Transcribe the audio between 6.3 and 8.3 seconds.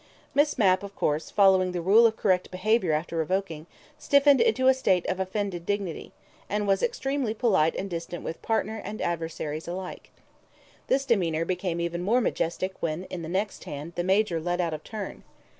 and was extremely polite and distant